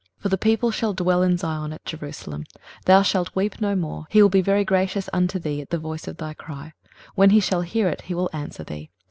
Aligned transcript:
23:030:019 0.01 0.09
For 0.23 0.29
the 0.29 0.37
people 0.39 0.71
shall 0.71 0.93
dwell 0.93 1.21
in 1.21 1.37
Zion 1.37 1.73
at 1.73 1.85
Jerusalem: 1.85 2.45
thou 2.85 3.03
shalt 3.03 3.35
weep 3.35 3.61
no 3.61 3.75
more: 3.75 4.07
he 4.09 4.19
will 4.23 4.29
be 4.29 4.41
very 4.41 4.65
gracious 4.65 5.07
unto 5.13 5.37
thee 5.37 5.61
at 5.61 5.69
the 5.69 5.77
voice 5.77 6.07
of 6.07 6.17
thy 6.17 6.33
cry; 6.33 6.73
when 7.13 7.29
he 7.29 7.39
shall 7.39 7.61
hear 7.61 7.87
it, 7.87 8.01
he 8.01 8.15
will 8.15 8.31
answer 8.33 8.63
thee. 8.63 8.89